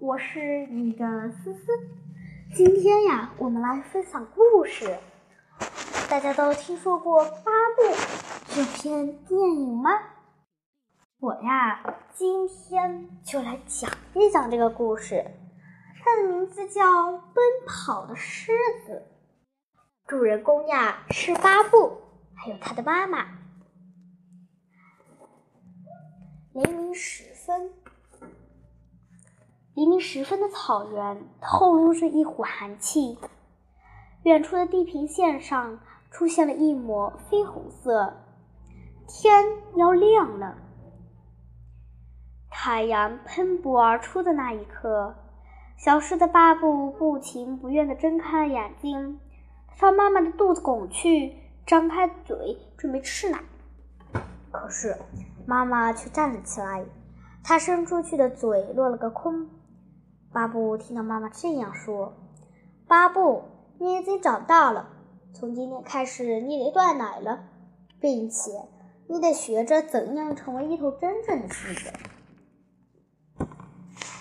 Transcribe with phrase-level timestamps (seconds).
[0.00, 1.72] 我是你的思思。
[2.54, 4.96] 今天呀，我们来分享故事。
[6.08, 7.82] 大家都听说过《巴布》
[8.54, 9.90] 这篇电影吗？
[11.18, 11.82] 我呀，
[12.14, 15.24] 今天就来讲一讲这个故事。
[16.04, 18.52] 它的名字叫《奔跑的狮
[18.86, 19.02] 子》，
[20.08, 21.98] 主人公呀是巴布，
[22.36, 23.26] 还有他的妈妈。
[26.52, 27.72] 黎明时分。
[29.78, 33.16] 黎明时分的草原透露着一股寒气，
[34.24, 35.78] 远处的地平线上
[36.10, 38.12] 出现了一抹绯红色，
[39.06, 39.44] 天
[39.76, 40.58] 要亮了。
[42.50, 45.14] 太阳喷薄而出的那一刻，
[45.76, 49.20] 小狮子巴布不情不愿地睁开了眼睛，
[49.76, 53.40] 朝妈妈的肚子拱去，张开嘴准备吃奶。
[54.50, 54.96] 可是
[55.46, 56.84] 妈妈却站了起来，
[57.44, 59.48] 她伸出去的嘴落了个空。
[60.30, 62.12] 巴布听到妈妈这样说
[62.86, 63.44] ：“巴布，
[63.78, 64.90] 你已经长大了，
[65.32, 67.44] 从今天开始你得断奶了，
[67.98, 68.50] 并且
[69.08, 71.90] 你得学着怎样成为一头真正的狮子。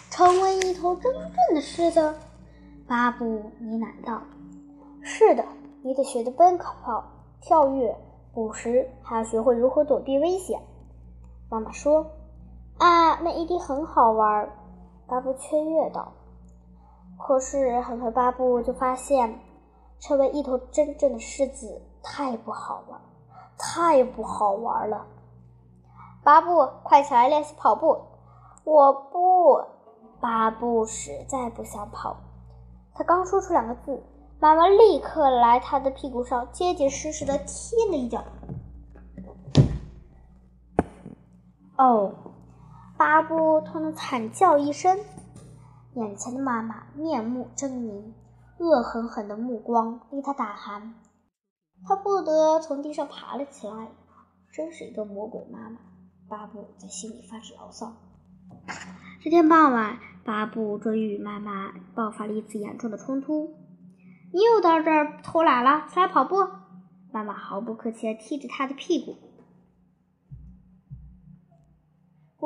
[0.09, 2.15] 成为一头真正的狮子。”
[2.87, 3.25] 巴布
[3.59, 4.23] 呢喃道
[5.03, 5.43] ：“是的，
[5.83, 7.03] 你得学着奔跑、
[7.41, 7.93] 跳跃、
[8.33, 10.61] 捕食，还要学会如何躲避危险。”
[11.51, 12.11] 妈妈说
[12.79, 14.49] ：“啊，那一定很好玩。”
[15.07, 16.11] 巴布雀跃道
[17.17, 19.39] ：“可是很快，巴布就发现，
[19.99, 22.99] 成为一头真正的狮子太不好玩，
[23.57, 25.05] 太不好玩了。”
[26.25, 27.97] 巴布，快起来练习跑步！
[28.65, 29.63] 我不，
[30.19, 32.17] 巴布实在不想跑。
[32.93, 34.03] 他刚说出两个字，
[34.39, 38.21] 妈妈立刻来他的屁股上结结实实的踢了一脚。
[41.77, 42.11] 哦。
[42.97, 44.97] 巴布痛得惨叫一声，
[45.93, 48.11] 眼前的妈妈面目狰狞，
[48.57, 50.95] 恶狠狠的目光令他胆寒。
[51.87, 53.89] 他不得从地上爬了起来。
[54.51, 55.77] 真是一个魔鬼妈妈！
[56.27, 57.93] 巴布在心里发着牢骚。
[59.21, 63.53] 这天傍晚，巴布终于与妈妈爆发了一次严重的冲突。
[64.33, 66.37] “你又到这儿偷懒了，出来跑步！”
[67.13, 69.15] 妈妈毫不客气地踢着他的屁股。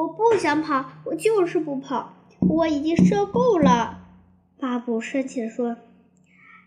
[0.01, 2.13] 我不想跑，我就是不跑。
[2.39, 3.99] 我已经受够了。
[4.59, 5.77] 巴布生气地说。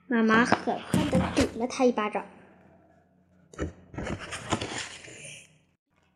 [0.07, 2.25] 妈妈狠狠地顶了他一巴掌。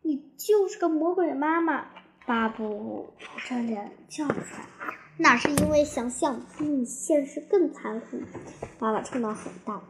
[0.03, 1.87] 你就是个魔鬼妈妈！
[2.25, 3.13] 巴布捂
[3.45, 4.95] 着脸叫出来。
[5.17, 8.21] 那是因为想象比你现实更残酷。
[8.79, 9.81] 妈妈冲道很大。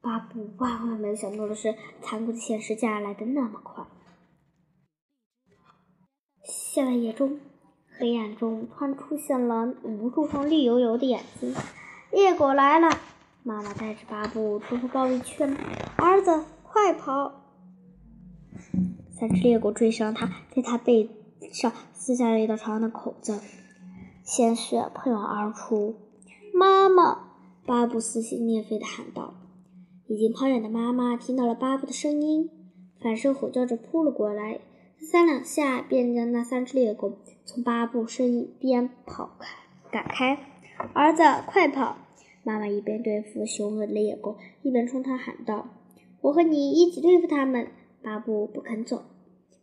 [0.00, 3.84] 巴布万万没有想到的是，残酷的现实竟然来得那么快。
[6.42, 7.38] 夏夜中，
[7.98, 11.54] 黑暗中突然出现了无数双绿油油的眼睛。
[12.10, 12.88] 猎狗来了！
[13.42, 15.56] 妈妈带着巴布冲出包围圈。
[15.96, 17.42] 儿子，快跑！
[19.10, 21.10] 三只猎狗追上他，在他背
[21.52, 23.38] 上撕下了一道长长的口子，
[24.24, 25.96] 鲜血喷涌而出。
[26.54, 27.28] 妈妈！
[27.66, 29.34] 巴布撕心裂肺地喊道。
[30.06, 32.50] 已经跑远的妈妈听到了巴布的声音，
[33.00, 34.60] 反身吼叫着扑了过来。
[35.02, 39.48] 三两下，便将那三只猎狗从巴布身边跑开
[39.90, 40.38] 赶开。
[40.92, 41.96] 儿子，快跑！
[42.44, 45.68] 妈妈一边对付凶恶的猎狗，一边冲他喊道
[46.20, 47.68] ：“我和你一起对付他们。”
[48.02, 49.04] 巴布不肯走。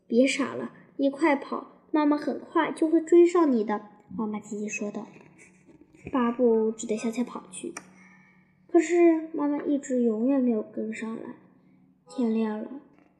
[0.07, 1.83] 别傻了，你快跑！
[1.91, 3.81] 妈妈很快就会追上你的。”
[4.17, 5.07] 妈妈急急说道。
[6.11, 7.73] 巴布只得向前跑去，
[8.67, 11.35] 可是妈妈一直永远没有跟上来。
[12.09, 12.69] 天亮了，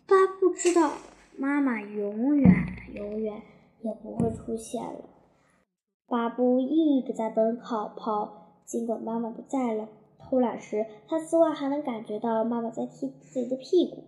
[0.08, 0.94] 巴布知道。
[1.40, 2.52] 妈妈永远
[2.94, 3.42] 永远
[3.82, 5.06] 也不会出现了。
[6.08, 9.88] 巴布一直在奔跑跑，尽管妈妈不在了。
[10.18, 14.04] 偷懒时，他似乎还能感觉到妈妈在踢自己的屁股。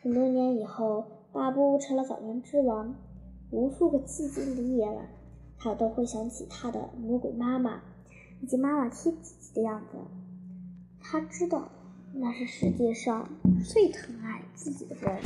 [0.00, 2.94] 很多年以后，巴布成了草原之王。
[3.50, 5.10] 无数个寂静的夜晚，
[5.58, 7.82] 他都会想起他的魔鬼妈妈，
[8.40, 9.98] 以及妈妈踢自己的样子。
[10.98, 11.70] 他知道，
[12.14, 13.28] 那是世界上
[13.62, 15.20] 最疼爱自己的人。